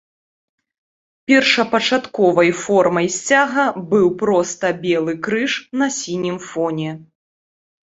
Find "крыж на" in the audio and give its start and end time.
5.29-5.93